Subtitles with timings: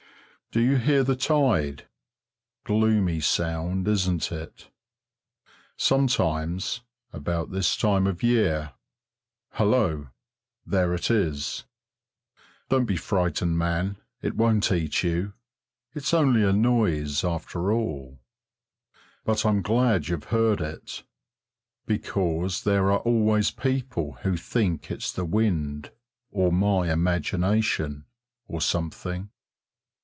[0.53, 1.87] Do you hear the tide?
[2.65, 4.69] Gloomy sound, isn't it?
[5.77, 6.81] Sometimes,
[7.13, 8.73] about this time of year
[9.51, 10.09] hallo!
[10.65, 11.63] there it is!
[12.67, 15.31] Don't be frightened, man it won't eat you
[15.95, 18.19] it's only a noise, after all!
[19.23, 21.03] But I'm glad you've heard it,
[21.85, 25.91] because there are always people who think it's the wind,
[26.29, 28.03] or my imagination,
[28.49, 29.29] or something.